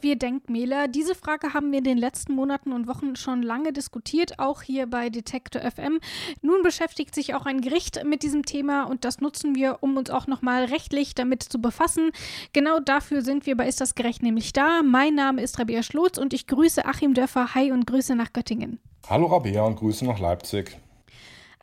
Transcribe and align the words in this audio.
wir 0.00 0.16
Denkmäler? 0.16 0.88
Diese 0.88 1.14
Frage 1.14 1.54
haben 1.54 1.70
wir 1.72 1.78
in 1.78 1.84
den 1.84 1.98
letzten 1.98 2.34
Monaten 2.34 2.72
und 2.72 2.86
Wochen 2.86 3.16
schon 3.16 3.42
lange 3.42 3.72
diskutiert, 3.72 4.38
auch 4.38 4.62
hier 4.62 4.86
bei 4.86 5.10
Detektor 5.10 5.62
FM. 5.62 6.00
Nun 6.40 6.62
beschäftigt 6.62 7.14
sich 7.14 7.34
auch 7.34 7.46
ein 7.46 7.60
Gericht 7.60 8.04
mit 8.04 8.22
diesem 8.22 8.44
Thema 8.44 8.84
und 8.84 9.04
das 9.04 9.20
nutzen 9.20 9.54
wir, 9.54 9.78
um 9.80 9.96
uns 9.96 10.10
auch 10.10 10.26
nochmal 10.26 10.64
rechtlich 10.64 11.14
damit 11.14 11.42
zu 11.42 11.60
befassen. 11.60 12.10
Genau 12.52 12.80
dafür 12.80 13.22
sind 13.22 13.46
wir 13.46 13.56
bei 13.56 13.68
Ist 13.68 13.80
das 13.80 13.94
gerecht 13.94 14.22
nämlich 14.22 14.52
da. 14.52 14.82
Mein 14.82 15.14
Name 15.14 15.42
ist 15.42 15.58
Rabea 15.58 15.82
Schlotz 15.82 16.18
und 16.18 16.32
ich 16.32 16.46
grüße 16.46 16.84
Achim 16.84 17.14
Dörfer. 17.14 17.54
Hi 17.54 17.72
und 17.72 17.86
Grüße 17.86 18.14
nach 18.14 18.32
Göttingen. 18.32 18.80
Hallo 19.08 19.26
Rabea 19.26 19.62
und 19.62 19.76
Grüße 19.76 20.04
nach 20.04 20.18
Leipzig. 20.18 20.78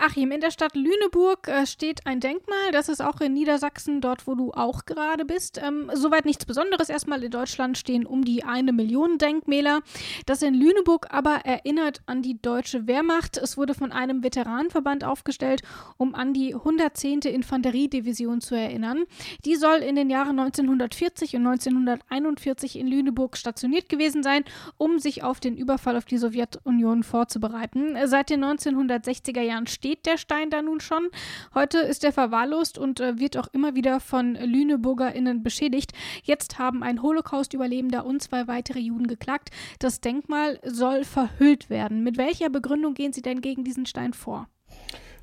Achim, 0.02 0.32
in 0.32 0.40
der 0.40 0.52
Stadt 0.52 0.78
Lüneburg 0.78 1.50
äh, 1.50 1.66
steht 1.68 2.08
ein 2.08 2.22
Denkmal. 2.22 2.72
Das 2.72 2.88
ist 2.88 3.02
auch 3.02 3.20
in 3.20 3.34
Niedersachsen, 3.34 4.00
dort 4.00 4.28
wo 4.28 4.36
du 4.36 4.54
auch 4.54 4.86
gerade 4.86 5.26
bist. 5.26 5.60
Ähm, 5.62 5.92
soweit 5.94 6.24
nichts 6.24 6.46
Besonderes. 6.46 6.88
Erstmal 6.88 7.22
in 7.22 7.32
Deutschland 7.32 7.78
stehen 7.78 8.06
um 8.06 8.24
die 8.24 8.46
eine 8.46 8.72
Million 8.72 9.18
Denkmäler. 9.18 9.82
Das 10.26 10.42
in 10.42 10.54
Lüneburg 10.54 11.08
aber 11.10 11.42
erinnert 11.44 12.02
an 12.06 12.22
die 12.22 12.42
deutsche 12.42 12.88
Wehrmacht. 12.88 13.38
Es 13.38 13.58
wurde 13.58 13.74
von 13.74 13.92
einem 13.92 14.24
Veteranenverband 14.24 15.04
aufgestellt, 15.04 15.64
um 15.98 16.16
an 16.16 16.34
die 16.34 16.56
110. 16.56 17.20
Infanteriedivision 17.24 18.40
zu 18.40 18.56
erinnern. 18.56 19.04
Die 19.44 19.58
soll 19.58 19.80
in 19.80 19.98
den 19.98 20.10
Jahren 20.10 20.40
1940 20.40 21.36
und 21.36 21.46
1941 21.46 22.80
in 22.80 22.88
Lüneburg 22.88 23.36
stationiert 23.36 23.90
gewesen 23.90 24.24
sein, 24.24 24.46
um 24.78 24.98
sich 24.98 25.24
auf 25.24 25.42
den 25.42 25.58
Überfall 25.58 25.98
auf 25.98 26.06
die 26.06 26.18
Sowjetunion 26.18 27.04
vorzubereiten. 27.04 27.98
Seit 28.06 28.30
den 28.30 28.46
1960er 28.46 29.42
Jahren 29.42 29.68
steht 29.68 29.89
steht 29.90 30.06
der 30.06 30.20
Stein 30.20 30.52
da 30.52 30.62
nun 30.62 30.82
schon. 30.82 31.10
Heute 31.56 31.80
ist 31.80 32.04
er 32.04 32.14
verwahrlost 32.14 32.78
und 32.78 33.00
äh, 33.00 33.18
wird 33.18 33.38
auch 33.38 33.48
immer 33.54 33.74
wieder 33.74 34.00
von 34.00 34.36
LüneburgerInnen 34.36 35.42
beschädigt. 35.42 35.94
Jetzt 36.24 36.60
haben 36.60 36.84
ein 36.84 37.02
Holocaust-Überlebender 37.02 38.06
und 38.06 38.22
zwei 38.22 38.48
weitere 38.48 38.78
Juden 38.78 39.08
geklagt. 39.08 39.50
Das 39.80 40.00
Denkmal 40.00 40.60
soll 40.64 41.06
verhüllt 41.06 41.72
werden. 41.72 42.04
Mit 42.04 42.20
welcher 42.20 42.52
Begründung 42.52 42.94
gehen 42.94 43.14
Sie 43.14 43.24
denn 43.24 43.42
gegen 43.42 43.64
diesen 43.64 43.88
Stein 43.88 44.14
vor? 44.14 44.48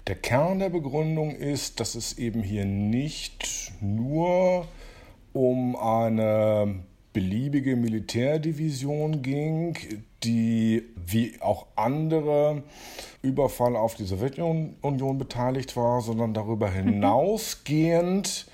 Der 0.08 0.16
Kern 0.16 0.58
der 0.58 0.70
Begründung 0.70 1.30
ist, 1.30 1.78
dass 1.78 1.94
es 1.94 2.18
eben 2.18 2.42
hier 2.42 2.64
nicht 2.64 3.72
nur 3.80 4.66
um 5.32 5.76
eine 5.76 6.82
beliebige 7.16 7.76
Militärdivision 7.76 9.22
ging, 9.22 9.74
die 10.22 10.82
wie 11.06 11.40
auch 11.40 11.64
andere 11.74 12.62
Überfall 13.22 13.74
auf 13.74 13.94
die 13.94 14.04
Sowjetunion 14.04 15.16
beteiligt 15.16 15.78
war, 15.78 16.02
sondern 16.02 16.34
darüber 16.34 16.68
mhm. 16.68 16.74
hinausgehend, 16.74 18.46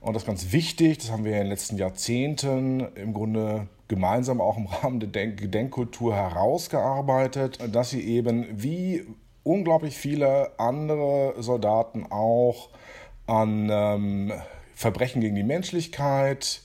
und 0.00 0.14
das 0.14 0.22
ist 0.22 0.26
ganz 0.26 0.50
wichtig, 0.50 0.96
das 0.96 1.10
haben 1.10 1.26
wir 1.26 1.32
in 1.32 1.40
den 1.40 1.48
letzten 1.48 1.76
Jahrzehnten 1.76 2.88
im 2.94 3.12
Grunde 3.12 3.68
gemeinsam 3.86 4.40
auch 4.40 4.56
im 4.56 4.64
Rahmen 4.64 5.12
der 5.12 5.26
Gedenkkultur 5.26 6.14
herausgearbeitet, 6.14 7.58
dass 7.70 7.90
sie 7.90 8.00
eben 8.00 8.46
wie 8.50 9.04
unglaublich 9.42 9.94
viele 9.94 10.58
andere 10.58 11.34
Soldaten 11.42 12.06
auch 12.08 12.70
an 13.26 13.68
ähm, 13.70 14.32
Verbrechen 14.74 15.20
gegen 15.20 15.34
die 15.34 15.42
Menschlichkeit, 15.42 16.62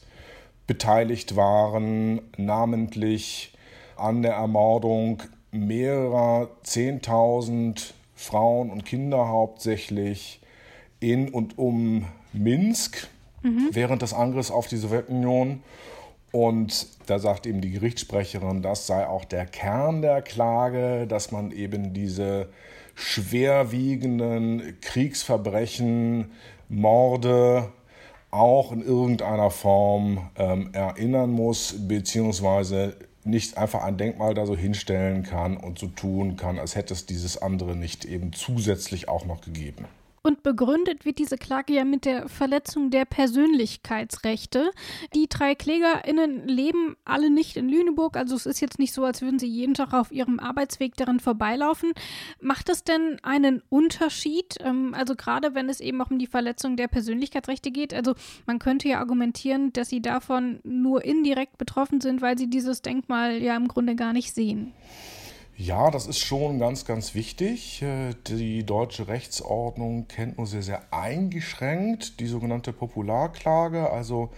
beteiligt 0.72 1.36
waren, 1.36 2.22
namentlich 2.38 3.52
an 3.98 4.22
der 4.22 4.36
Ermordung 4.36 5.22
mehrerer 5.52 6.48
Zehntausend 6.64 7.94
Frauen 8.16 8.70
und 8.70 8.86
Kinder 8.86 9.28
hauptsächlich 9.28 10.40
in 11.02 11.28
und 11.28 11.58
um 11.58 12.06
Minsk 12.32 13.10
mhm. 13.44 13.68
während 13.74 14.02
des 14.02 14.14
Angriffs 14.14 14.50
auf 14.50 14.68
die 14.68 14.78
Sowjetunion. 14.78 15.62
Und 16.32 16.88
da 17.06 17.20
sagt 17.20 17.48
eben 17.48 17.60
die 17.60 17.72
Gerichtssprecherin, 17.72 18.62
das 18.62 18.88
sei 18.88 19.06
auch 19.06 19.26
der 19.26 19.46
Kern 19.48 20.02
der 20.02 20.22
Klage, 20.22 21.06
dass 21.06 21.34
man 21.34 21.52
eben 21.52 21.94
diese 21.94 22.48
schwerwiegenden 22.96 24.78
Kriegsverbrechen, 24.80 26.32
Morde, 26.70 27.74
auch 28.32 28.72
in 28.72 28.82
irgendeiner 28.82 29.52
Form 29.52 30.30
ähm, 30.38 30.70
erinnern 30.74 31.32
muss, 31.32 31.76
beziehungsweise 31.88 32.96
nicht 33.24 33.58
einfach 33.58 33.84
ein 33.84 33.98
Denkmal 33.98 34.34
da 34.34 34.46
so 34.46 34.56
hinstellen 34.56 35.24
kann 35.24 35.58
und 35.58 35.78
so 35.78 35.88
tun 35.88 36.38
kann, 36.38 36.58
als 36.58 36.76
hätte 36.76 36.94
es 36.94 37.06
dieses 37.06 37.42
andere 37.42 37.76
nicht 37.76 38.06
eben 38.06 38.34
zusätzlich 38.34 39.08
auch 39.08 39.26
noch 39.26 39.42
gegeben. 39.42 39.86
Und 40.24 40.44
begründet 40.44 41.04
wird 41.04 41.18
diese 41.18 41.38
Klage 41.38 41.74
ja 41.74 41.84
mit 41.84 42.06
der 42.06 42.30
Verletzung 42.30 42.92
der 42.92 43.06
Persönlichkeitsrechte. 43.06 44.72
Die 45.16 45.28
drei 45.28 45.56
KlägerInnen 45.56 46.48
leben 46.48 46.96
alle 47.06 47.32
nicht 47.32 47.58
in 47.58 47.68
Lüneburg, 47.68 48.16
also 48.16 48.36
es 48.36 48.46
ist 48.46 48.62
jetzt 48.62 48.78
nicht 48.78 48.94
so, 48.94 49.04
als 49.04 49.24
würden 49.24 49.40
sie 49.40 49.48
jeden 49.48 49.74
Tag 49.74 49.94
auf 49.94 50.12
ihrem 50.12 50.40
Arbeitsweg 50.40 50.96
daran 50.96 51.20
vorbeilaufen. 51.20 51.94
Macht 52.40 52.70
es 52.70 52.84
denn 52.84 53.18
einen 53.24 53.64
Unterschied? 53.70 54.58
Ähm, 54.60 54.94
also 54.94 55.16
gerade 55.16 55.56
wenn 55.56 55.70
es 55.70 55.80
eben 55.80 56.00
auch 56.02 56.12
um 56.12 56.20
die 56.20 56.28
Verletzung 56.28 56.78
der 56.78 56.88
Persönlichkeitsrechte 56.88 57.72
geht. 57.72 57.94
Also 57.94 58.14
man 58.46 58.60
könnte 58.60 58.90
ja 58.90 59.00
argumentieren, 59.00 59.74
dass 59.74 59.90
sie 59.90 60.02
davon 60.02 60.60
nur 60.64 61.04
indirekt 61.04 61.58
betroffen 61.58 62.00
sind, 62.00 62.22
weil 62.22 62.38
sie 62.38 62.48
dieses 62.48 62.84
Denkmal 62.84 63.42
ja 63.42 63.56
im 63.56 63.68
Grunde 63.68 63.96
gar 63.96 64.14
nicht 64.14 64.36
sehen. 64.36 64.74
Ja, 65.64 65.92
das 65.92 66.08
ist 66.08 66.18
schon 66.18 66.58
ganz, 66.58 66.86
ganz 66.86 67.14
wichtig. 67.14 67.84
Äh, 67.84 68.16
die 68.26 68.66
deutsche 68.66 69.08
Rechtsordnung 69.08 70.08
kennt 70.08 70.40
nur 70.40 70.48
sehr, 70.48 70.64
sehr 70.64 70.82
eingeschränkt 70.92 72.20
die 72.20 72.26
sogenannte 72.26 72.74
Popularklage, 72.74 73.92
also 73.92 74.32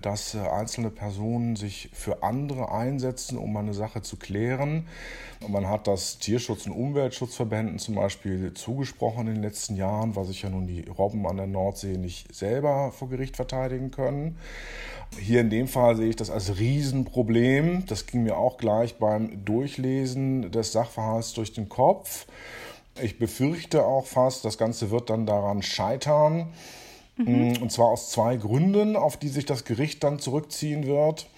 dass 0.00 0.34
äh, 0.34 0.38
einzelne 0.38 0.90
Personen 0.90 1.56
sich 1.56 1.90
für 1.92 2.22
andere 2.22 2.72
einsetzen, 2.72 3.38
um 3.38 3.56
eine 3.56 3.74
Sache 3.74 4.02
zu 4.02 4.16
klären. 4.16 4.86
Man 5.48 5.68
hat 5.68 5.86
das 5.86 6.18
Tierschutz- 6.18 6.66
und 6.66 6.72
Umweltschutzverbänden 6.72 7.78
zum 7.78 7.94
Beispiel 7.94 8.54
zugesprochen 8.54 9.26
in 9.26 9.34
den 9.34 9.42
letzten 9.42 9.76
Jahren, 9.76 10.14
weil 10.14 10.24
sich 10.24 10.42
ja 10.42 10.50
nun 10.50 10.66
die 10.66 10.88
Robben 10.88 11.26
an 11.26 11.36
der 11.36 11.46
Nordsee 11.46 11.96
nicht 11.96 12.34
selber 12.34 12.92
vor 12.92 13.08
Gericht 13.08 13.36
verteidigen 13.36 13.90
können. 13.90 14.36
Hier 15.18 15.40
in 15.40 15.50
dem 15.50 15.68
Fall 15.68 15.96
sehe 15.96 16.08
ich 16.08 16.16
das 16.16 16.30
als 16.30 16.58
Riesenproblem. 16.58 17.84
Das 17.86 18.06
ging 18.06 18.22
mir 18.22 18.36
auch 18.36 18.56
gleich 18.56 18.98
beim 18.98 19.44
Durchlesen 19.44 20.50
des 20.50 20.72
Sachverhalts 20.72 21.34
durch 21.34 21.52
den 21.52 21.68
Kopf. 21.68 22.26
Ich 23.00 23.18
befürchte 23.18 23.84
auch 23.84 24.06
fast, 24.06 24.44
das 24.44 24.58
Ganze 24.58 24.90
wird 24.90 25.10
dann 25.10 25.26
daran 25.26 25.62
scheitern. 25.62 26.52
Mhm. 27.16 27.58
Und 27.60 27.70
zwar 27.70 27.86
aus 27.86 28.10
zwei 28.10 28.36
Gründen, 28.36 28.96
auf 28.96 29.16
die 29.16 29.28
sich 29.28 29.44
das 29.44 29.64
Gericht 29.64 30.02
dann 30.04 30.18
zurückziehen 30.18 30.86
wird. 30.86 31.28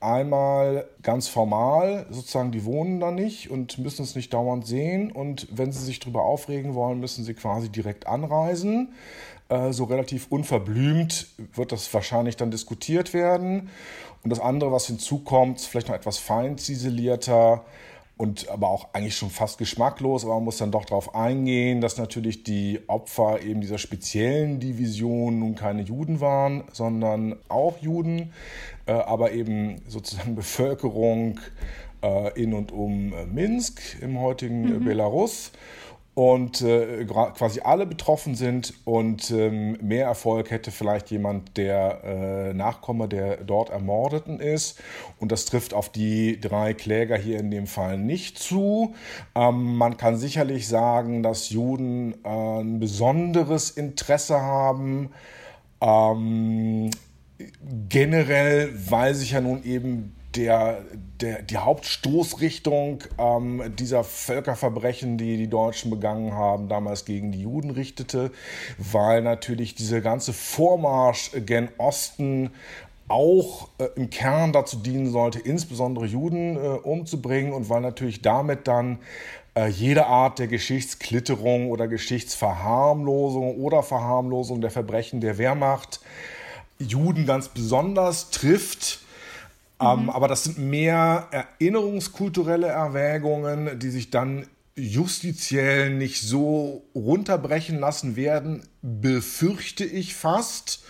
Einmal 0.00 0.88
ganz 1.02 1.28
formal, 1.28 2.06
sozusagen, 2.08 2.52
die 2.52 2.64
wohnen 2.64 3.00
da 3.00 3.10
nicht 3.10 3.50
und 3.50 3.76
müssen 3.76 4.02
es 4.02 4.14
nicht 4.16 4.32
dauernd 4.32 4.66
sehen. 4.66 5.12
Und 5.12 5.46
wenn 5.50 5.72
sie 5.72 5.84
sich 5.84 6.00
darüber 6.00 6.22
aufregen 6.22 6.74
wollen, 6.74 7.00
müssen 7.00 7.22
sie 7.22 7.34
quasi 7.34 7.68
direkt 7.68 8.06
anreisen. 8.06 8.94
Äh, 9.50 9.72
so 9.72 9.84
relativ 9.84 10.28
unverblümt 10.30 11.26
wird 11.54 11.72
das 11.72 11.92
wahrscheinlich 11.92 12.36
dann 12.36 12.50
diskutiert 12.50 13.12
werden. 13.12 13.68
Und 14.22 14.30
das 14.30 14.40
andere, 14.40 14.72
was 14.72 14.86
hinzukommt, 14.86 15.60
vielleicht 15.60 15.88
noch 15.88 15.94
etwas 15.94 16.16
fein 16.16 16.56
ziselierter 16.56 17.64
und 18.20 18.50
aber 18.50 18.68
auch 18.68 18.88
eigentlich 18.92 19.16
schon 19.16 19.30
fast 19.30 19.56
geschmacklos, 19.56 20.24
aber 20.26 20.34
man 20.34 20.44
muss 20.44 20.58
dann 20.58 20.70
doch 20.70 20.84
darauf 20.84 21.14
eingehen, 21.14 21.80
dass 21.80 21.96
natürlich 21.96 22.44
die 22.44 22.80
Opfer 22.86 23.40
eben 23.40 23.62
dieser 23.62 23.78
speziellen 23.78 24.60
Division 24.60 25.38
nun 25.38 25.54
keine 25.54 25.80
Juden 25.80 26.20
waren, 26.20 26.64
sondern 26.70 27.36
auch 27.48 27.78
Juden, 27.78 28.34
äh, 28.84 28.92
aber 28.92 29.32
eben 29.32 29.80
sozusagen 29.88 30.34
Bevölkerung 30.36 31.40
äh, 32.02 32.38
in 32.38 32.52
und 32.52 32.72
um 32.72 33.14
Minsk 33.32 33.80
im 34.02 34.20
heutigen 34.20 34.64
mhm. 34.64 34.84
Belarus 34.84 35.52
und 36.20 36.60
äh, 36.60 37.06
quasi 37.06 37.62
alle 37.62 37.86
betroffen 37.86 38.34
sind 38.34 38.74
und 38.84 39.30
ähm, 39.30 39.78
mehr 39.80 40.04
Erfolg 40.04 40.50
hätte 40.50 40.70
vielleicht 40.70 41.10
jemand, 41.10 41.56
der 41.56 42.04
äh, 42.04 42.52
Nachkomme 42.52 43.08
der 43.08 43.38
dort 43.38 43.70
Ermordeten 43.70 44.38
ist. 44.38 44.78
Und 45.18 45.32
das 45.32 45.46
trifft 45.46 45.72
auf 45.72 45.88
die 45.88 46.38
drei 46.38 46.74
Kläger 46.74 47.16
hier 47.16 47.38
in 47.38 47.50
dem 47.50 47.66
Fall 47.66 47.96
nicht 47.96 48.38
zu. 48.38 48.94
Ähm, 49.34 49.78
man 49.78 49.96
kann 49.96 50.18
sicherlich 50.18 50.68
sagen, 50.68 51.22
dass 51.22 51.48
Juden 51.48 52.12
äh, 52.22 52.28
ein 52.28 52.80
besonderes 52.80 53.70
Interesse 53.70 54.42
haben. 54.42 55.12
Ähm, 55.80 56.90
generell, 57.88 58.74
weil 58.90 59.14
sich 59.14 59.30
ja 59.30 59.40
nun 59.40 59.64
eben 59.64 60.14
der, 60.34 60.82
der, 61.20 61.42
die 61.42 61.56
Hauptstoßrichtung 61.56 63.04
ähm, 63.18 63.62
dieser 63.76 64.04
Völkerverbrechen, 64.04 65.18
die 65.18 65.36
die 65.36 65.48
Deutschen 65.48 65.90
begangen 65.90 66.32
haben, 66.32 66.68
damals 66.68 67.04
gegen 67.04 67.32
die 67.32 67.42
Juden 67.42 67.70
richtete, 67.70 68.30
weil 68.78 69.22
natürlich 69.22 69.74
dieser 69.74 70.00
ganze 70.00 70.32
Vormarsch 70.32 71.32
gen 71.46 71.68
Osten 71.78 72.50
auch 73.08 73.68
äh, 73.78 73.88
im 73.96 74.08
Kern 74.10 74.52
dazu 74.52 74.76
dienen 74.76 75.10
sollte, 75.10 75.40
insbesondere 75.40 76.06
Juden 76.06 76.56
äh, 76.56 76.58
umzubringen 76.58 77.52
und 77.52 77.68
weil 77.68 77.80
natürlich 77.80 78.22
damit 78.22 78.68
dann 78.68 79.00
äh, 79.56 79.66
jede 79.66 80.06
Art 80.06 80.38
der 80.38 80.46
Geschichtsklitterung 80.46 81.70
oder 81.70 81.88
Geschichtsverharmlosung 81.88 83.56
oder 83.56 83.82
Verharmlosung 83.82 84.60
der 84.60 84.70
Verbrechen 84.70 85.20
der 85.20 85.38
Wehrmacht 85.38 86.00
Juden 86.80 87.26
ganz 87.26 87.48
besonders 87.48 88.30
trifft. 88.30 89.00
Ähm, 89.80 90.04
mhm. 90.04 90.10
aber 90.10 90.28
das 90.28 90.44
sind 90.44 90.58
mehr 90.58 91.28
erinnerungskulturelle 91.30 92.66
Erwägungen, 92.66 93.78
die 93.78 93.90
sich 93.90 94.10
dann 94.10 94.46
justiziell 94.76 95.94
nicht 95.94 96.22
so 96.22 96.84
runterbrechen 96.94 97.78
lassen 97.78 98.16
werden, 98.16 98.62
befürchte 98.82 99.84
ich 99.84 100.14
fast. 100.14 100.84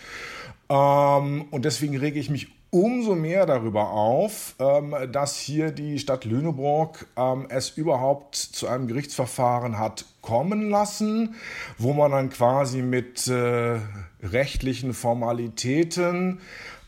Ähm, 0.68 1.46
und 1.50 1.64
deswegen 1.64 1.96
rege 1.96 2.18
ich 2.18 2.30
mich 2.30 2.48
umso 2.70 3.16
mehr 3.16 3.46
darüber 3.46 3.90
auf, 3.90 4.54
ähm, 4.60 4.94
dass 5.10 5.36
hier 5.36 5.72
die 5.72 5.98
Stadt 5.98 6.24
Lüneburg 6.24 7.06
ähm, 7.16 7.46
es 7.48 7.70
überhaupt 7.70 8.36
zu 8.36 8.68
einem 8.68 8.86
Gerichtsverfahren 8.86 9.78
hat 9.78 10.04
kommen 10.20 10.70
lassen, 10.70 11.34
wo 11.78 11.92
man 11.92 12.12
dann 12.12 12.30
quasi 12.30 12.82
mit 12.82 13.26
äh, 13.26 13.78
rechtlichen 14.22 14.94
Formalitäten 14.94 16.40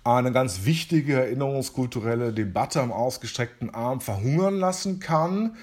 eine 0.05 0.33
ganz 0.33 0.65
wichtige 0.65 1.15
erinnerungskulturelle 1.15 2.33
Debatte 2.33 2.81
am 2.81 2.93
ausgestreckten 2.93 3.75
Arm 3.75 4.01
verhungern 4.01 4.57
lassen 4.57 5.01
kann 5.01 5.57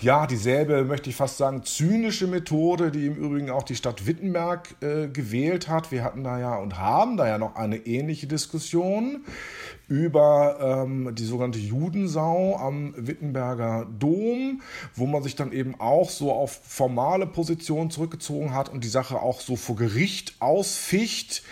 ja, 0.00 0.26
dieselbe, 0.26 0.84
möchte 0.84 1.10
ich 1.10 1.16
fast 1.16 1.36
sagen, 1.36 1.62
zynische 1.64 2.26
Methode, 2.26 2.90
die 2.90 3.06
im 3.06 3.14
Übrigen 3.14 3.50
auch 3.50 3.62
die 3.62 3.76
Stadt 3.76 4.06
Wittenberg 4.06 4.74
äh, 4.80 5.08
gewählt 5.08 5.68
hat. 5.68 5.92
Wir 5.92 6.02
hatten 6.02 6.24
da 6.24 6.38
ja 6.38 6.56
und 6.56 6.78
haben 6.78 7.16
da 7.16 7.28
ja 7.28 7.38
noch 7.38 7.54
eine 7.56 7.76
ähnliche 7.76 8.26
Diskussion 8.26 9.24
über 9.86 10.84
ähm, 10.84 11.14
die 11.14 11.24
sogenannte 11.24 11.58
Judensau 11.58 12.56
am 12.56 12.94
Wittenberger 12.96 13.86
Dom, 13.98 14.62
wo 14.94 15.06
man 15.06 15.22
sich 15.22 15.36
dann 15.36 15.52
eben 15.52 15.78
auch 15.78 16.10
so 16.10 16.32
auf 16.32 16.60
formale 16.64 17.26
Positionen 17.26 17.90
zurückgezogen 17.90 18.54
hat 18.54 18.68
und 18.70 18.82
die 18.82 18.88
Sache 18.88 19.20
auch 19.20 19.40
so 19.40 19.56
vor 19.56 19.76
Gericht 19.76 20.34
ausficht, 20.40 21.42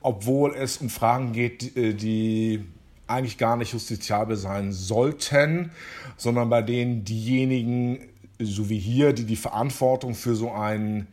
obwohl 0.00 0.54
es 0.54 0.78
um 0.78 0.88
Fragen 0.88 1.32
geht, 1.32 1.76
die, 1.76 1.80
äh, 1.80 1.94
die 1.94 2.64
eigentlich 3.06 3.38
gar 3.38 3.56
nicht 3.56 3.72
justiziabel 3.72 4.36
sein 4.36 4.72
sollten, 4.72 5.72
sondern 6.16 6.48
bei 6.48 6.62
denen 6.62 7.04
diejenigen, 7.04 7.98
so 8.38 8.68
wie 8.68 8.78
hier, 8.78 9.12
die 9.12 9.24
die 9.24 9.36
Verantwortung 9.36 10.14
für 10.14 10.34
so 10.34 10.52
einen 10.52 11.08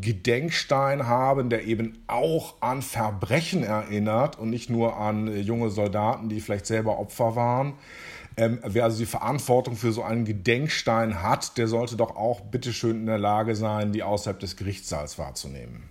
Gedenkstein 0.00 1.06
haben, 1.08 1.48
der 1.50 1.64
eben 1.64 1.98
auch 2.06 2.54
an 2.60 2.82
Verbrechen 2.82 3.64
erinnert 3.64 4.38
und 4.38 4.50
nicht 4.50 4.70
nur 4.70 4.96
an 4.98 5.42
junge 5.42 5.70
Soldaten, 5.70 6.28
die 6.28 6.40
vielleicht 6.40 6.66
selber 6.66 6.98
Opfer 6.98 7.34
waren. 7.34 7.74
Ähm, 8.36 8.60
wer 8.62 8.84
also 8.84 8.98
die 8.98 9.06
Verantwortung 9.06 9.74
für 9.74 9.90
so 9.90 10.04
einen 10.04 10.24
Gedenkstein 10.24 11.22
hat, 11.22 11.58
der 11.58 11.66
sollte 11.66 11.96
doch 11.96 12.14
auch 12.14 12.40
bitteschön 12.40 13.00
in 13.00 13.06
der 13.06 13.18
Lage 13.18 13.56
sein, 13.56 13.90
die 13.92 14.04
außerhalb 14.04 14.38
des 14.38 14.56
Gerichtssaals 14.56 15.18
wahrzunehmen. 15.18 15.82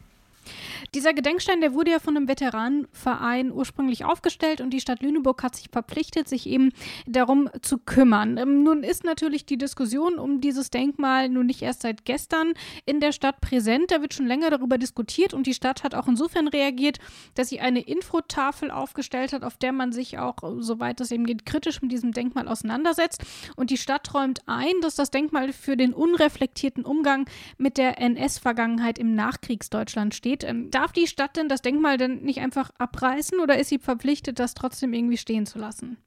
Dieser 0.95 1.13
Gedenkstein, 1.13 1.62
der 1.62 1.74
wurde 1.74 1.91
ja 1.91 2.00
von 2.00 2.18
einem 2.18 2.27
Veteranenverein 2.27 3.51
ursprünglich 3.51 4.06
aufgestellt 4.06 4.62
und 4.62 4.71
die 4.71 4.81
Stadt 4.81 5.01
Lüneburg 5.01 5.44
hat 5.44 5.56
sich 5.56 5.69
verpflichtet, 5.71 6.27
sich 6.27 6.47
eben 6.47 6.71
darum 7.06 7.50
zu 7.62 7.77
kümmern. 7.77 8.38
Ähm, 8.38 8.63
nun 8.63 8.83
ist 8.83 9.03
natürlich 9.03 9.45
die 9.45 9.57
Diskussion 9.57 10.18
um 10.18 10.41
dieses 10.41 10.69
Denkmal 10.71 11.30
nun 11.30 11.45
nicht 11.45 11.62
erst 11.62 11.81
seit 11.81 12.06
gestern 12.06 12.53
in 12.86 13.00
der 13.00 13.12
Stadt 13.12 13.41
präsent. 13.41 13.91
Da 13.91 14.01
wird 14.01 14.13
schon 14.13 14.27
länger 14.27 14.50
darüber 14.50 14.77
diskutiert 14.77 15.33
und 15.33 15.45
die 15.47 15.53
Stadt 15.53 15.83
hat 15.83 15.95
auch 15.95 16.07
insofern 16.07 16.47
reagiert, 16.47 16.97
dass 17.35 17.50
sie 17.50 17.59
eine 17.59 17.81
Infotafel 17.81 18.71
aufgestellt 18.71 19.33
hat, 19.33 19.44
auf 19.44 19.57
der 19.57 19.71
man 19.71 19.92
sich 19.92 20.18
auch, 20.18 20.38
soweit 20.59 21.01
es 21.01 21.12
eben 21.12 21.25
geht, 21.25 21.45
kritisch 21.45 21.81
mit 21.81 21.92
diesem 21.92 22.12
Denkmal 22.12 22.47
auseinandersetzt. 22.47 23.24
Und 23.56 23.69
die 23.69 23.77
Stadt 23.77 24.13
räumt 24.13 24.42
ein, 24.47 24.74
dass 24.81 24.95
das 24.95 25.12
Denkmal 25.12 25.53
für 25.53 25.77
den 25.77 25.94
unreflektierten 25.94 26.85
Umgang 26.85 27.25
mit 27.57 27.77
der 27.77 28.00
NS-Vergangenheit 28.00 28.97
im 28.97 29.15
Nachkriegsdeutschland 29.15 30.15
steht. 30.15 30.44
Ähm, 30.44 30.71
darf 30.79 30.93
die 30.93 31.07
Stadt 31.07 31.35
denn 31.35 31.49
das 31.49 31.61
Denkmal 31.61 31.97
denn 31.97 32.21
nicht 32.21 32.39
einfach 32.39 32.71
abreißen 32.77 33.39
oder 33.39 33.57
ist 33.59 33.69
sie 33.69 33.79
verpflichtet, 33.79 34.39
das 34.39 34.53
trotzdem 34.53 34.93
irgendwie 34.93 35.17
stehen 35.17 35.45
zu 35.45 35.59
lassen? 35.59 35.97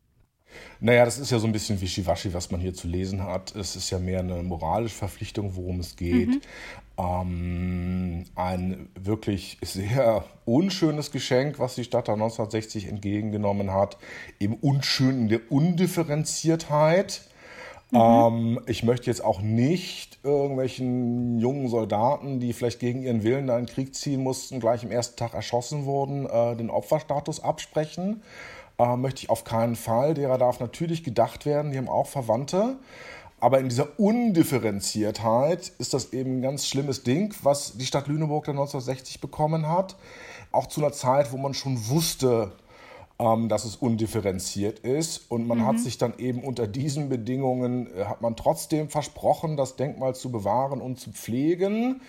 Naja, 0.80 1.04
das 1.04 1.18
ist 1.18 1.30
ja 1.30 1.38
so 1.38 1.46
ein 1.46 1.52
bisschen 1.52 1.80
wischiwaschi, 1.80 2.34
was 2.34 2.50
man 2.50 2.60
hier 2.60 2.74
zu 2.74 2.88
lesen 2.88 3.22
hat. 3.22 3.54
Es 3.54 3.76
ist 3.76 3.90
ja 3.90 3.98
mehr 3.98 4.20
eine 4.20 4.42
moralische 4.42 4.96
Verpflichtung, 4.96 5.56
worum 5.56 5.80
es 5.80 5.96
geht. 5.96 6.28
Mhm. 6.28 6.40
Ähm, 6.98 8.24
ein 8.34 8.88
wirklich 8.98 9.58
sehr 9.62 10.24
unschönes 10.44 11.10
Geschenk, 11.10 11.58
was 11.58 11.74
die 11.74 11.84
Stadt 11.84 12.08
da 12.08 12.12
1960 12.12 12.88
entgegengenommen 12.88 13.72
hat. 13.72 13.96
Eben 14.40 14.54
unschön 14.54 15.22
in 15.22 15.28
der 15.28 15.40
Undifferenziertheit. 15.50 17.22
Mhm. 17.92 17.98
Ähm, 17.98 18.60
ich 18.66 18.82
möchte 18.82 19.06
jetzt 19.06 19.22
auch 19.22 19.40
nicht 19.42 20.18
irgendwelchen 20.24 21.38
jungen 21.38 21.68
Soldaten, 21.68 22.40
die 22.40 22.54
vielleicht 22.54 22.80
gegen 22.80 23.02
ihren 23.02 23.22
Willen 23.22 23.46
da 23.46 23.58
in 23.58 23.66
den 23.66 23.72
Krieg 23.72 23.94
ziehen 23.94 24.22
mussten, 24.22 24.60
gleich 24.60 24.82
im 24.82 24.90
ersten 24.90 25.16
Tag 25.16 25.34
erschossen 25.34 25.84
wurden, 25.84 26.26
äh, 26.26 26.56
den 26.56 26.70
Opferstatus 26.70 27.40
absprechen. 27.40 28.22
Äh, 28.78 28.96
möchte 28.96 29.22
ich 29.22 29.30
auf 29.30 29.44
keinen 29.44 29.76
Fall. 29.76 30.14
Derer 30.14 30.38
darf 30.38 30.58
natürlich 30.58 31.04
gedacht 31.04 31.44
werden, 31.44 31.70
die 31.70 31.78
haben 31.78 31.88
auch 31.88 32.06
Verwandte. 32.06 32.78
Aber 33.40 33.58
in 33.58 33.68
dieser 33.68 33.98
Undifferenziertheit 33.98 35.72
ist 35.78 35.92
das 35.92 36.12
eben 36.12 36.38
ein 36.38 36.42
ganz 36.42 36.68
schlimmes 36.68 37.02
Ding, 37.02 37.34
was 37.42 37.76
die 37.76 37.86
Stadt 37.86 38.06
Lüneburg 38.06 38.44
dann 38.44 38.56
1960 38.56 39.20
bekommen 39.20 39.68
hat. 39.68 39.96
Auch 40.50 40.66
zu 40.66 40.80
einer 40.80 40.92
Zeit, 40.92 41.32
wo 41.32 41.36
man 41.36 41.52
schon 41.52 41.88
wusste, 41.88 42.52
ähm, 43.22 43.48
dass 43.48 43.64
es 43.64 43.76
undifferenziert 43.76 44.80
ist. 44.80 45.30
Und 45.30 45.46
man 45.46 45.58
mhm. 45.58 45.66
hat 45.66 45.78
sich 45.78 45.96
dann 45.96 46.18
eben 46.18 46.42
unter 46.42 46.66
diesen 46.66 47.08
Bedingungen, 47.08 47.86
äh, 47.96 48.04
hat 48.04 48.20
man 48.20 48.34
trotzdem 48.34 48.88
versprochen, 48.88 49.56
das 49.56 49.76
Denkmal 49.76 50.14
zu 50.14 50.32
bewahren 50.32 50.80
und 50.80 50.98
zu 50.98 51.12
pflegen. 51.12 52.00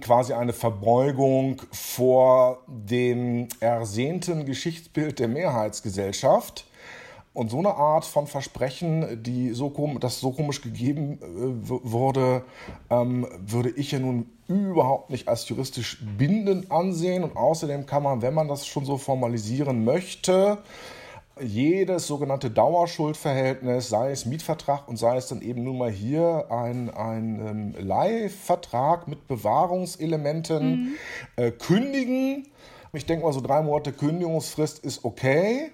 Quasi 0.00 0.32
eine 0.32 0.52
Verbeugung 0.52 1.60
vor 1.70 2.62
dem 2.66 3.48
ersehnten 3.60 4.46
Geschichtsbild 4.46 5.18
der 5.18 5.28
Mehrheitsgesellschaft. 5.28 6.64
Und 7.34 7.50
so 7.50 7.58
eine 7.58 7.74
Art 7.74 8.04
von 8.04 8.26
Versprechen, 8.26 9.22
die 9.22 9.52
so 9.52 9.72
das 9.98 10.20
so 10.20 10.32
komisch 10.32 10.60
gegeben 10.60 11.18
äh, 11.22 11.68
wurde, 11.82 12.44
ähm, 12.90 13.26
würde 13.40 13.70
ich 13.70 13.92
ja 13.92 13.98
nun 13.98 14.26
überhaupt 14.48 15.08
nicht 15.08 15.28
als 15.28 15.48
juristisch 15.48 16.04
bindend 16.18 16.70
ansehen. 16.70 17.24
Und 17.24 17.36
außerdem 17.36 17.86
kann 17.86 18.02
man, 18.02 18.20
wenn 18.20 18.34
man 18.34 18.48
das 18.48 18.66
schon 18.66 18.84
so 18.84 18.98
formalisieren 18.98 19.82
möchte, 19.82 20.58
jedes 21.40 22.06
sogenannte 22.06 22.50
Dauerschuldverhältnis, 22.50 23.88
sei 23.88 24.10
es 24.10 24.26
Mietvertrag 24.26 24.86
und 24.86 24.98
sei 24.98 25.16
es 25.16 25.28
dann 25.28 25.40
eben 25.40 25.64
nun 25.64 25.78
mal 25.78 25.90
hier 25.90 26.46
ein, 26.50 26.90
ein 26.90 27.74
ähm, 27.78 27.86
Leihvertrag 27.86 29.08
mit 29.08 29.26
Bewahrungselementen, 29.26 30.70
mhm. 30.70 30.94
äh, 31.36 31.50
kündigen. 31.50 32.48
Ich 32.92 33.06
denke 33.06 33.24
mal, 33.24 33.32
so 33.32 33.40
drei 33.40 33.62
Monate 33.62 33.92
Kündigungsfrist 33.92 34.80
ist 34.80 35.04
okay. 35.06 35.70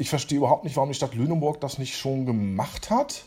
Ich 0.00 0.08
verstehe 0.08 0.38
überhaupt 0.38 0.64
nicht, 0.64 0.76
warum 0.76 0.88
die 0.88 0.94
Stadt 0.94 1.14
Lüneburg 1.14 1.60
das 1.60 1.76
nicht 1.76 1.94
schon 1.94 2.24
gemacht 2.24 2.88
hat. 2.88 3.26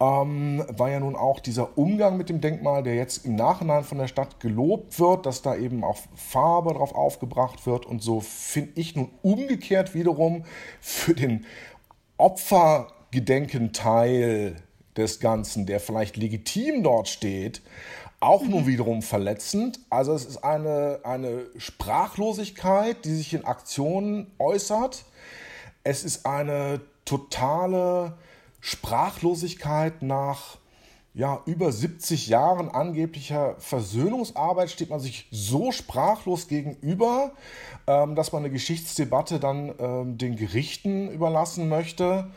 Ähm, 0.00 0.64
war 0.68 0.88
ja 0.88 1.00
nun 1.00 1.14
auch 1.14 1.38
dieser 1.38 1.76
Umgang 1.76 2.16
mit 2.16 2.30
dem 2.30 2.40
Denkmal, 2.40 2.82
der 2.82 2.94
jetzt 2.94 3.26
im 3.26 3.34
Nachhinein 3.34 3.84
von 3.84 3.98
der 3.98 4.08
Stadt 4.08 4.40
gelobt 4.40 4.98
wird, 4.98 5.26
dass 5.26 5.42
da 5.42 5.54
eben 5.54 5.84
auch 5.84 5.98
Farbe 6.14 6.72
drauf 6.72 6.94
aufgebracht 6.94 7.66
wird 7.66 7.84
und 7.84 8.02
so 8.02 8.20
finde 8.20 8.70
ich 8.76 8.96
nun 8.96 9.10
umgekehrt 9.20 9.92
wiederum 9.92 10.46
für 10.80 11.12
den 11.12 11.44
Opfergedenkenteil 12.16 14.56
des 14.96 15.20
Ganzen, 15.20 15.66
der 15.66 15.78
vielleicht 15.78 16.16
legitim 16.16 16.82
dort 16.82 17.08
steht, 17.08 17.60
auch 18.18 18.44
mhm. 18.44 18.50
nun 18.50 18.66
wiederum 18.66 19.02
verletzend. 19.02 19.80
Also 19.90 20.14
es 20.14 20.24
ist 20.24 20.38
eine, 20.38 21.00
eine 21.02 21.48
Sprachlosigkeit, 21.58 23.04
die 23.04 23.14
sich 23.14 23.34
in 23.34 23.44
Aktionen 23.44 24.30
äußert 24.38 25.04
es 25.88 26.04
ist 26.04 26.26
eine 26.26 26.82
totale 27.06 28.12
Sprachlosigkeit 28.60 30.02
nach 30.02 30.58
ja, 31.14 31.40
über 31.46 31.72
70 31.72 32.28
Jahren 32.28 32.68
angeblicher 32.68 33.54
Versöhnungsarbeit 33.58 34.70
steht 34.70 34.90
man 34.90 35.00
sich 35.00 35.26
so 35.30 35.72
sprachlos 35.72 36.46
gegenüber, 36.46 37.32
ähm, 37.86 38.14
dass 38.14 38.32
man 38.32 38.42
eine 38.42 38.52
Geschichtsdebatte 38.52 39.40
dann 39.40 39.74
ähm, 39.78 40.18
den 40.18 40.36
Gerichten 40.36 41.10
überlassen 41.10 41.70
möchte. 41.70 42.30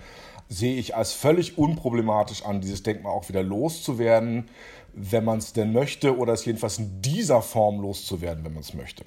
Sehe 0.47 0.77
ich 0.77 0.95
als 0.95 1.11
völlig 1.11 1.57
unproblematisch 1.57 2.45
an, 2.45 2.61
dieses 2.61 2.83
Denkmal 2.83 3.11
auch 3.11 3.27
wieder 3.27 3.43
loszuwerden, 3.43 4.49
wenn 4.93 5.25
man 5.25 5.39
es 5.39 5.51
denn 5.51 5.73
möchte, 5.73 6.17
oder 6.17 6.31
es 6.31 6.45
jedenfalls 6.45 6.79
in 6.79 7.01
dieser 7.01 7.41
Form 7.41 7.81
loszuwerden, 7.81 8.45
wenn 8.45 8.53
man 8.53 8.63
es 8.63 8.73
möchte. 8.73 9.03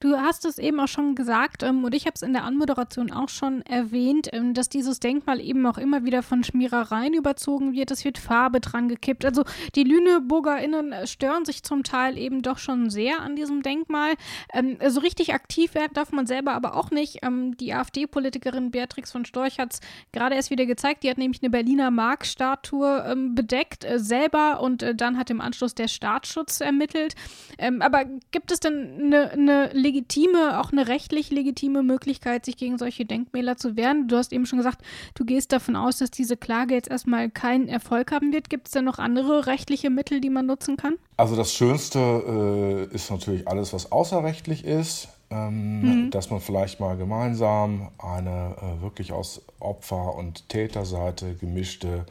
Du 0.00 0.16
hast 0.16 0.44
es 0.44 0.58
eben 0.58 0.80
auch 0.80 0.88
schon 0.88 1.14
gesagt 1.14 1.62
ähm, 1.62 1.84
und 1.84 1.94
ich 1.94 2.06
habe 2.06 2.14
es 2.14 2.22
in 2.22 2.32
der 2.32 2.44
Anmoderation 2.44 3.10
auch 3.10 3.28
schon 3.28 3.62
erwähnt, 3.62 4.28
ähm, 4.32 4.54
dass 4.54 4.68
dieses 4.68 5.00
Denkmal 5.00 5.40
eben 5.40 5.66
auch 5.66 5.78
immer 5.78 6.04
wieder 6.04 6.22
von 6.22 6.44
Schmierereien 6.44 7.14
überzogen 7.14 7.72
wird. 7.72 7.90
Es 7.90 8.04
wird 8.04 8.18
Farbe 8.18 8.60
dran 8.60 8.88
gekippt. 8.88 9.24
Also 9.24 9.44
die 9.74 9.84
LüneburgerInnen 9.84 11.06
stören 11.06 11.44
sich 11.44 11.62
zum 11.62 11.82
Teil 11.82 12.18
eben 12.18 12.42
doch 12.42 12.58
schon 12.58 12.90
sehr 12.90 13.20
an 13.20 13.36
diesem 13.36 13.62
Denkmal. 13.62 14.14
Ähm, 14.52 14.78
so 14.88 15.00
richtig 15.00 15.32
aktiv 15.32 15.74
werden 15.74 15.92
darf 15.94 16.12
man 16.12 16.26
selber 16.26 16.52
aber 16.52 16.76
auch 16.76 16.90
nicht. 16.90 17.20
Ähm, 17.22 17.56
die 17.56 17.72
AfD-Politikerin 17.72 18.70
Beatrix 18.70 19.12
von 19.12 19.24
Storch 19.24 19.58
hat 19.58 19.74
es 19.74 19.80
gerade 20.12 20.34
erst 20.34 20.50
wieder 20.50 20.66
gezeigt. 20.66 21.02
Die 21.02 21.10
hat 21.10 21.18
nämlich 21.18 21.42
eine 21.42 21.50
Berliner 21.50 21.90
Mark-Statue 21.90 23.04
ähm, 23.08 23.34
bedeckt, 23.34 23.84
äh, 23.84 23.98
selber 23.98 24.60
und 24.60 24.82
äh, 24.82 24.94
dann 24.94 25.16
hat 25.16 25.30
im 25.30 25.40
Anschluss 25.40 25.74
der 25.74 25.88
Staatsschutz 25.88 26.60
ermittelt. 26.60 27.14
Ähm, 27.58 27.80
aber 27.82 28.04
gibt 28.30 28.50
es 28.50 28.60
denn 28.60 29.00
eine, 29.00 29.30
eine 29.30 29.72
legitime, 29.86 30.60
auch 30.60 30.72
eine 30.72 30.88
rechtlich 30.88 31.30
legitime 31.30 31.82
Möglichkeit, 31.82 32.44
sich 32.44 32.56
gegen 32.56 32.76
solche 32.76 33.04
Denkmäler 33.04 33.56
zu 33.56 33.76
wehren? 33.76 34.08
Du 34.08 34.16
hast 34.16 34.32
eben 34.32 34.46
schon 34.46 34.58
gesagt, 34.58 34.82
du 35.14 35.24
gehst 35.24 35.52
davon 35.52 35.76
aus, 35.76 35.98
dass 35.98 36.10
diese 36.10 36.36
Klage 36.36 36.74
jetzt 36.74 36.90
erstmal 36.90 37.30
keinen 37.30 37.68
Erfolg 37.68 38.10
haben 38.10 38.32
wird. 38.32 38.50
Gibt 38.50 38.66
es 38.66 38.72
denn 38.72 38.84
noch 38.84 38.98
andere 38.98 39.46
rechtliche 39.46 39.90
Mittel, 39.90 40.20
die 40.20 40.30
man 40.30 40.46
nutzen 40.46 40.76
kann? 40.76 40.96
Also 41.16 41.36
das 41.36 41.54
Schönste 41.54 42.88
äh, 42.90 42.94
ist 42.94 43.10
natürlich 43.10 43.46
alles, 43.46 43.72
was 43.72 43.92
außerrechtlich 43.92 44.64
ist 44.64 45.08
ähm, 45.36 45.80
mhm. 45.80 46.10
dass 46.10 46.30
man 46.30 46.40
vielleicht 46.40 46.80
mal 46.80 46.96
gemeinsam 46.96 47.88
eine 47.98 48.56
äh, 48.60 48.82
wirklich 48.82 49.12
aus 49.12 49.42
Opfer- 49.60 50.14
und 50.14 50.48
Täterseite 50.48 51.34
gemischte 51.34 52.06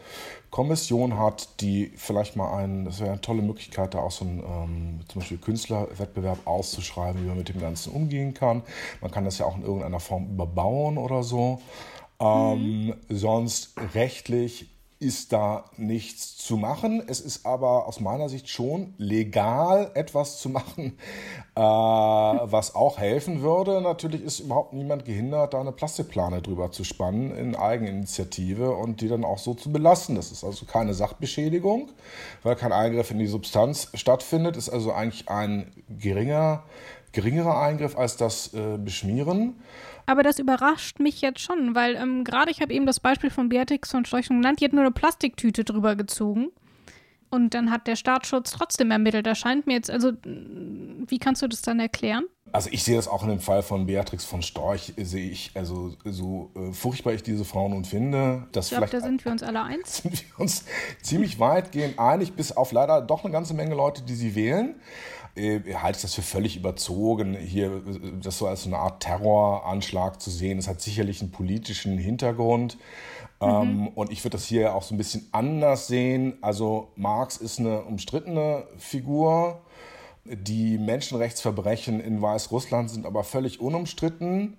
Kommission 0.49 1.17
hat, 1.17 1.61
die 1.61 1.91
vielleicht 1.95 2.35
mal 2.35 2.55
einen, 2.57 2.85
das 2.85 2.99
wäre 2.99 3.11
eine 3.11 3.21
tolle 3.21 3.41
Möglichkeit, 3.41 3.93
da 3.93 3.99
auch 3.99 4.11
so 4.11 4.25
einen 4.25 4.39
ähm, 4.39 4.99
zum 5.07 5.19
Beispiel 5.19 5.37
Künstlerwettbewerb 5.37 6.39
auszuschreiben, 6.45 7.21
wie 7.21 7.27
man 7.27 7.37
mit 7.37 7.49
dem 7.49 7.59
Ganzen 7.59 7.91
umgehen 7.91 8.33
kann. 8.33 8.61
Man 9.01 9.11
kann 9.11 9.25
das 9.25 9.37
ja 9.37 9.45
auch 9.45 9.57
in 9.57 9.63
irgendeiner 9.63 9.99
Form 9.99 10.27
überbauen 10.27 10.97
oder 10.97 11.23
so. 11.23 11.61
Ähm, 12.19 12.87
mhm. 12.87 12.93
Sonst 13.09 13.73
rechtlich 13.93 14.69
ist 14.99 15.33
da 15.33 15.65
nichts 15.75 16.37
zu 16.37 16.55
machen. 16.55 17.03
Es 17.05 17.19
ist 17.19 17.45
aber 17.45 17.85
aus 17.85 17.99
meiner 17.99 18.29
Sicht 18.29 18.49
schon 18.49 18.93
legal, 18.97 19.91
etwas 19.93 20.39
zu 20.39 20.49
machen, 20.49 20.97
äh, 21.55 21.61
was 21.61 22.75
auch 22.75 22.97
helfen 22.97 23.41
würde. 23.41 23.81
Natürlich 23.81 24.23
ist 24.23 24.39
überhaupt 24.39 24.73
niemand 24.73 25.05
gehindert, 25.05 25.53
da 25.53 25.59
eine 25.59 25.73
Plastikplane 25.73 26.41
drüber 26.41 26.71
zu 26.71 26.83
spannen 26.83 27.35
in 27.35 27.55
Eigeninitiative 27.55 28.71
und 28.71 29.01
die 29.01 29.09
dann 29.09 29.25
auch 29.25 29.39
so 29.39 29.53
zu 29.53 29.71
belassen. 29.71 30.15
Das 30.15 30.31
ist 30.31 30.43
also 30.43 30.65
keine 30.65 30.93
Sachbeschädigung, 30.93 31.91
weil 32.43 32.55
kein 32.55 32.71
Eingriff 32.71 33.11
in 33.11 33.19
die 33.19 33.27
Substanz 33.27 33.89
stattfindet. 33.95 34.55
Ist 34.55 34.69
also 34.69 34.93
eigentlich 34.93 35.27
ein 35.27 35.71
geringer, 35.89 36.63
geringerer 37.15 37.59
Eingriff 37.59 37.97
als 37.97 38.17
das 38.17 38.53
äh, 38.53 38.77
Beschmieren. 38.77 39.55
Aber 40.05 40.21
das 40.21 40.37
überrascht 40.37 40.99
mich 40.99 41.21
jetzt 41.21 41.39
schon, 41.39 41.73
weil 41.73 41.95
ähm, 41.95 42.23
gerade 42.23 42.51
ich 42.51 42.61
habe 42.61 42.73
eben 42.73 42.85
das 42.85 42.99
Beispiel 42.99 43.31
von 43.31 43.49
Beatrix 43.49 43.89
von 43.89 44.05
Storchung 44.05 44.41
genannt, 44.41 44.59
die 44.59 44.65
hat 44.65 44.73
nur 44.73 44.83
eine 44.83 44.91
Plastiktüte 44.91 45.63
drüber 45.63 45.95
gezogen. 45.95 46.49
Und 47.31 47.53
dann 47.53 47.71
hat 47.71 47.87
der 47.87 47.95
Staatsschutz 47.95 48.51
trotzdem 48.51 48.91
ermittelt. 48.91 49.25
Da 49.25 49.33
scheint 49.33 49.65
mir 49.65 49.73
jetzt, 49.73 49.89
also, 49.89 50.11
wie 50.23 51.17
kannst 51.17 51.41
du 51.41 51.47
das 51.47 51.63
dann 51.63 51.79
erklären? 51.79 52.25
Also 52.51 52.69
ich 52.71 52.83
sehe 52.83 52.95
das 52.95 53.07
auch 53.07 53.23
in 53.23 53.29
dem 53.29 53.39
Fall 53.39 53.63
von 53.63 53.87
Beatrix 53.87 54.23
von 54.23 54.41
Storch, 54.41 54.93
sehe 54.95 55.29
ich, 55.29 55.51
also 55.55 55.93
so 56.05 56.51
äh, 56.55 56.71
furchtbar 56.71 57.11
ich 57.13 57.23
diese 57.23 57.43
Frauen 57.43 57.71
nun 57.71 57.83
finde, 57.83 58.47
dass 58.53 58.71
ich 58.71 58.77
glaube, 58.77 58.91
da 58.91 59.01
sind 59.01 59.25
wir 59.25 59.31
uns 59.33 59.43
alle 59.43 59.63
eins. 59.63 59.97
Sind 60.03 60.23
wir 60.23 60.39
uns 60.39 60.63
ziemlich 61.01 61.39
weitgehend 61.39 61.99
einig, 61.99 62.33
bis 62.33 62.53
auf 62.53 62.71
leider 62.71 63.01
doch 63.01 63.25
eine 63.25 63.33
ganze 63.33 63.55
Menge 63.55 63.75
Leute, 63.75 64.03
die 64.03 64.15
sie 64.15 64.35
wählen 64.35 64.75
äh, 65.35 65.59
halte 65.75 65.97
ich 65.97 66.01
das 66.01 66.13
für 66.13 66.21
völlig 66.21 66.55
überzogen, 66.55 67.35
hier 67.35 67.81
das 68.21 68.37
so 68.37 68.47
als 68.47 68.63
so 68.63 68.69
eine 68.69 68.77
Art 68.77 69.03
Terroranschlag 69.03 70.21
zu 70.21 70.29
sehen. 70.29 70.57
Es 70.57 70.67
hat 70.67 70.81
sicherlich 70.81 71.21
einen 71.21 71.31
politischen 71.31 71.97
Hintergrund. 71.97 72.77
Mhm. 73.41 73.47
Ähm, 73.47 73.87
und 73.89 74.11
ich 74.11 74.23
würde 74.23 74.37
das 74.37 74.45
hier 74.45 74.75
auch 74.75 74.83
so 74.83 74.95
ein 74.95 74.97
bisschen 74.97 75.27
anders 75.31 75.87
sehen. 75.87 76.37
Also 76.41 76.89
Marx 76.95 77.37
ist 77.37 77.59
eine 77.59 77.83
umstrittene 77.83 78.63
Figur. 78.77 79.61
Die 80.23 80.77
Menschenrechtsverbrechen 80.77 81.99
in 81.99 82.21
Weißrussland 82.21 82.89
sind 82.89 83.05
aber 83.05 83.23
völlig 83.23 83.59
unumstritten. 83.59 84.57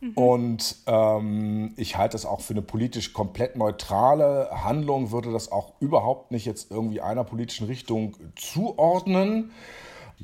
Mhm. 0.00 0.12
Und 0.14 0.76
ähm, 0.86 1.72
ich 1.76 1.96
halte 1.96 2.12
das 2.12 2.26
auch 2.26 2.40
für 2.40 2.52
eine 2.52 2.62
politisch 2.62 3.12
komplett 3.12 3.56
neutrale 3.56 4.50
Handlung, 4.52 5.10
würde 5.10 5.32
das 5.32 5.50
auch 5.50 5.72
überhaupt 5.80 6.32
nicht 6.32 6.44
jetzt 6.44 6.70
irgendwie 6.70 7.00
einer 7.00 7.24
politischen 7.24 7.66
Richtung 7.66 8.16
zuordnen. 8.36 9.52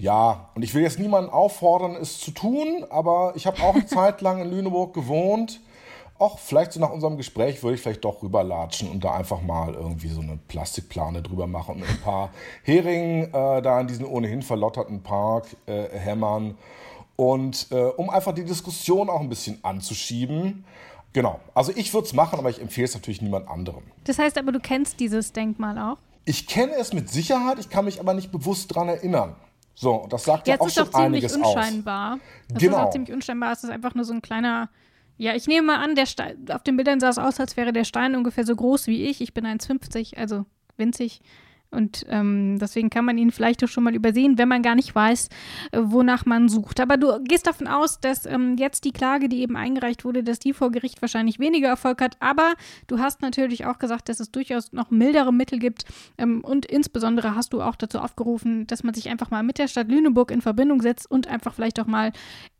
Ja, 0.00 0.50
und 0.54 0.62
ich 0.62 0.74
will 0.74 0.82
jetzt 0.82 1.00
niemanden 1.00 1.30
auffordern, 1.30 1.96
es 1.96 2.20
zu 2.20 2.30
tun, 2.30 2.84
aber 2.88 3.32
ich 3.34 3.46
habe 3.46 3.60
auch 3.62 3.74
eine 3.74 3.86
Zeit 3.86 4.20
lang 4.20 4.40
in 4.40 4.50
Lüneburg 4.50 4.94
gewohnt. 4.94 5.60
Auch 6.20 6.38
vielleicht 6.38 6.72
so 6.72 6.80
nach 6.80 6.90
unserem 6.90 7.16
Gespräch 7.16 7.62
würde 7.62 7.76
ich 7.76 7.80
vielleicht 7.80 8.04
doch 8.04 8.22
rüberlatschen 8.22 8.90
und 8.90 9.04
da 9.04 9.14
einfach 9.14 9.40
mal 9.40 9.74
irgendwie 9.74 10.08
so 10.08 10.20
eine 10.20 10.38
Plastikplane 10.48 11.22
drüber 11.22 11.46
machen 11.46 11.76
und 11.76 11.88
ein 11.88 12.00
paar 12.00 12.30
Heringen 12.62 13.32
äh, 13.32 13.62
da 13.62 13.80
in 13.80 13.86
diesen 13.86 14.04
ohnehin 14.04 14.42
verlotterten 14.42 15.02
Park 15.02 15.46
äh, 15.66 15.88
hämmern. 15.96 16.56
Und 17.16 17.68
äh, 17.70 17.74
um 17.74 18.10
einfach 18.10 18.32
die 18.32 18.44
Diskussion 18.44 19.10
auch 19.10 19.20
ein 19.20 19.28
bisschen 19.28 19.58
anzuschieben. 19.64 20.64
Genau, 21.12 21.40
also 21.54 21.72
ich 21.74 21.92
würde 21.92 22.06
es 22.06 22.12
machen, 22.12 22.38
aber 22.38 22.50
ich 22.50 22.60
empfehle 22.60 22.84
es 22.84 22.94
natürlich 22.94 23.22
niemand 23.22 23.48
anderem. 23.48 23.82
Das 24.04 24.18
heißt 24.18 24.38
aber, 24.38 24.52
du 24.52 24.60
kennst 24.60 25.00
dieses 25.00 25.32
Denkmal 25.32 25.78
auch? 25.78 25.98
Ich 26.24 26.46
kenne 26.46 26.74
es 26.74 26.92
mit 26.92 27.08
Sicherheit, 27.08 27.58
ich 27.58 27.70
kann 27.70 27.86
mich 27.86 27.98
aber 27.98 28.14
nicht 28.14 28.30
bewusst 28.30 28.70
daran 28.70 28.88
erinnern. 28.88 29.34
So, 29.80 30.06
das 30.08 30.24
sagt 30.24 30.48
Jetzt 30.48 30.76
ja 30.76 30.82
auch 30.82 30.90
schon 30.90 30.94
einiges 30.94 31.34
aus. 31.34 31.38
Jetzt 31.38 31.40
ist 31.40 31.44
auch 31.44 31.54
ziemlich 31.54 31.56
unscheinbar. 31.56 32.18
Das 32.48 32.62
genau. 32.62 32.76
ist 32.76 32.82
auch 32.82 32.90
ziemlich 32.90 33.12
unscheinbar. 33.12 33.52
Es 33.52 33.62
ist 33.62 33.70
einfach 33.70 33.94
nur 33.94 34.04
so 34.04 34.12
ein 34.12 34.22
kleiner. 34.22 34.70
Ja, 35.18 35.36
ich 35.36 35.46
nehme 35.46 35.68
mal 35.68 35.76
an, 35.76 35.94
der 35.94 36.06
Stein, 36.06 36.46
auf 36.50 36.64
den 36.64 36.76
Bildern 36.76 36.98
sah 36.98 37.10
es 37.10 37.18
aus, 37.18 37.38
als 37.38 37.56
wäre 37.56 37.72
der 37.72 37.84
Stein 37.84 38.16
ungefähr 38.16 38.44
so 38.44 38.56
groß 38.56 38.88
wie 38.88 39.04
ich. 39.04 39.20
Ich 39.20 39.34
bin 39.34 39.46
1,50, 39.46 40.16
also 40.16 40.46
winzig. 40.76 41.20
Und 41.70 42.06
ähm, 42.08 42.58
deswegen 42.58 42.88
kann 42.88 43.04
man 43.04 43.18
ihn 43.18 43.30
vielleicht 43.30 43.62
auch 43.62 43.68
schon 43.68 43.84
mal 43.84 43.94
übersehen, 43.94 44.38
wenn 44.38 44.48
man 44.48 44.62
gar 44.62 44.74
nicht 44.74 44.94
weiß, 44.94 45.28
äh, 45.72 45.80
wonach 45.82 46.24
man 46.24 46.48
sucht. 46.48 46.80
Aber 46.80 46.96
du 46.96 47.22
gehst 47.22 47.46
davon 47.46 47.66
aus, 47.66 48.00
dass 48.00 48.24
ähm, 48.24 48.56
jetzt 48.58 48.84
die 48.84 48.92
Klage, 48.92 49.28
die 49.28 49.40
eben 49.42 49.56
eingereicht 49.56 50.04
wurde, 50.04 50.22
dass 50.22 50.38
die 50.38 50.54
vor 50.54 50.72
Gericht 50.72 51.02
wahrscheinlich 51.02 51.38
weniger 51.38 51.68
Erfolg 51.68 52.00
hat. 52.00 52.16
Aber 52.20 52.54
du 52.86 52.98
hast 52.98 53.20
natürlich 53.20 53.66
auch 53.66 53.78
gesagt, 53.78 54.08
dass 54.08 54.20
es 54.20 54.30
durchaus 54.30 54.72
noch 54.72 54.90
mildere 54.90 55.32
Mittel 55.32 55.58
gibt. 55.58 55.84
Ähm, 56.16 56.42
und 56.42 56.64
insbesondere 56.64 57.34
hast 57.34 57.52
du 57.52 57.60
auch 57.60 57.76
dazu 57.76 57.98
aufgerufen, 57.98 58.66
dass 58.66 58.82
man 58.82 58.94
sich 58.94 59.10
einfach 59.10 59.30
mal 59.30 59.42
mit 59.42 59.58
der 59.58 59.68
Stadt 59.68 59.88
Lüneburg 59.88 60.30
in 60.30 60.40
Verbindung 60.40 60.80
setzt 60.80 61.10
und 61.10 61.28
einfach 61.28 61.52
vielleicht 61.52 61.80
auch 61.80 61.86
mal 61.86 62.12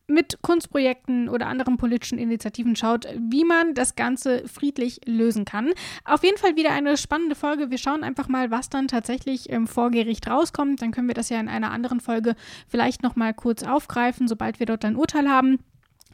mit 0.09 0.39
Kunstprojekten 0.43 1.29
oder 1.29 1.47
anderen 1.47 1.77
politischen 1.77 2.19
Initiativen 2.19 2.75
schaut, 2.77 3.07
wie 3.17 3.45
man 3.45 3.75
das 3.75 3.95
Ganze 3.95 4.49
friedlich 4.49 5.01
lösen 5.05 5.45
kann. 5.45 5.71
Auf 6.05 6.25
jeden 6.25 6.39
Fall 6.39 6.57
wieder 6.57 6.73
eine 6.73 6.97
spannende 6.97 7.35
Folge. 7.35 7.71
Wir 7.71 7.79
schauen 7.79 8.03
einfach 8.03 8.29
mal, 8.29 8.51
was 8.51 8.71
dann 8.71 8.89
tatsächlich 8.89 9.51
im 9.51 9.67
Vorgericht 9.67 10.29
rauskommt. 10.29 10.83
Dann 10.83 10.91
können 10.93 11.09
wir 11.09 11.15
das 11.15 11.29
ja 11.29 11.39
in 11.39 11.49
einer 11.49 11.71
anderen 11.71 12.01
Folge 12.01 12.35
vielleicht 12.67 13.03
nochmal 13.03 13.35
kurz 13.35 13.63
aufgreifen, 13.63 14.29
sobald 14.29 14.59
wir 14.59 14.67
dort 14.67 14.85
ein 14.85 14.97
Urteil 14.97 15.29
haben. 15.29 15.59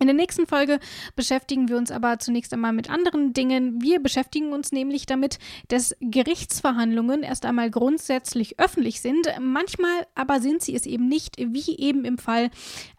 In 0.01 0.09
der 0.09 0.15
nächsten 0.15 0.49
Folge 0.49 0.81
beschäftigen 1.15 1.69
wir 1.69 1.77
uns 1.77 1.93
aber 1.93 2.19
zunächst 2.19 2.53
einmal 2.53 2.73
mit 2.73 2.91
anderen 2.91 3.33
Dingen. 3.33 3.81
Wir 3.81 4.01
beschäftigen 4.01 4.53
uns 4.53 4.73
nämlich 4.73 5.07
damit, 5.07 5.39
dass 5.69 5.95
Gerichtsverhandlungen 6.01 7.23
erst 7.23 7.47
einmal 7.47 7.71
grundsätzlich 7.71 8.59
öffentlich 8.59 9.01
sind. 9.01 9.29
Manchmal 9.41 10.07
aber 10.17 10.41
sind 10.41 10.63
sie 10.63 10.75
es 10.75 10.85
eben 10.85 11.07
nicht, 11.07 11.37
wie 11.39 11.79
eben 11.79 12.05
im 12.05 12.19
Fall 12.19 12.51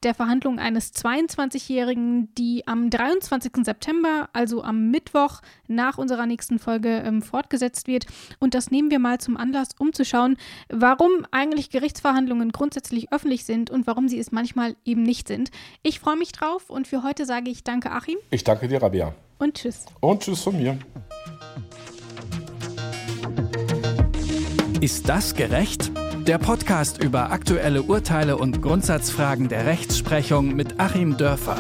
der 0.04 0.16
Verhandlung 0.16 0.58
eines 0.58 0.94
22-Jährigen, 0.96 2.34
die 2.36 2.66
am 2.66 2.90
23. 2.90 3.52
September, 3.64 4.30
also 4.32 4.64
am 4.64 4.90
Mittwoch 4.90 5.42
nach 5.68 5.98
unserer 5.98 6.26
nächsten 6.26 6.60
Folge 6.60 7.04
ähm, 7.06 7.22
fortgesetzt 7.22 7.88
wird. 7.88 8.06
Und 8.40 8.54
das 8.54 8.72
nehmen 8.72 8.90
wir 8.90 9.00
mal 9.00 9.20
zum 9.20 9.36
Anlass, 9.36 9.70
um 9.78 9.92
zu 9.92 10.06
schauen, 10.06 10.38
warum 10.70 11.12
eigentlich 11.32 11.72
Gerichtsverhandlungen 11.72 12.54
grundsätzlich 12.54 13.12
öffentlich 13.12 13.44
sind 13.44 13.70
und 13.70 13.86
warum 13.86 14.08
sie 14.08 14.18
es 14.18 14.32
manchmal 14.32 14.78
eben 14.86 15.04
nicht 15.04 15.28
sind. 15.28 15.52
Ich 15.84 16.00
freue 16.00 16.16
mich 16.16 16.32
drauf 16.32 16.70
und 16.70 16.85
und 16.86 16.90
für 16.90 17.04
heute 17.04 17.26
sage 17.26 17.50
ich 17.50 17.64
danke, 17.64 17.92
Achim. 17.92 18.18
Ich 18.30 18.44
danke 18.44 18.68
dir, 18.68 18.82
Rabia. 18.82 19.14
Und 19.40 19.56
tschüss. 19.56 19.86
Und 20.02 20.22
tschüss 20.22 20.42
von 20.42 20.56
mir. 20.56 20.78
Ist 24.82 25.10
das 25.10 25.36
gerecht? 25.36 25.92
Der 26.28 26.38
Podcast 26.38 27.04
über 27.04 27.32
aktuelle 27.32 27.84
Urteile 27.84 28.38
und 28.38 28.62
Grundsatzfragen 28.62 29.50
der 29.50 29.66
Rechtsprechung 29.66 30.56
mit 30.56 30.80
Achim 30.80 31.18
Dörfer. 31.18 31.58